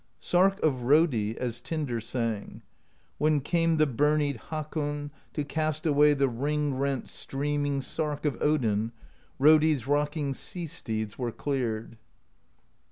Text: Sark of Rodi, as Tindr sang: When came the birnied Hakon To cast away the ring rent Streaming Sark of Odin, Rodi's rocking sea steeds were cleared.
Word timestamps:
Sark 0.19 0.59
of 0.63 0.81
Rodi, 0.81 1.37
as 1.37 1.61
Tindr 1.61 2.01
sang: 2.01 2.63
When 3.19 3.39
came 3.39 3.77
the 3.77 3.85
birnied 3.85 4.37
Hakon 4.49 5.11
To 5.35 5.43
cast 5.43 5.85
away 5.85 6.15
the 6.15 6.27
ring 6.27 6.73
rent 6.73 7.07
Streaming 7.07 7.81
Sark 7.81 8.25
of 8.25 8.35
Odin, 8.41 8.93
Rodi's 9.39 9.85
rocking 9.85 10.33
sea 10.33 10.65
steeds 10.65 11.19
were 11.19 11.31
cleared. 11.31 11.99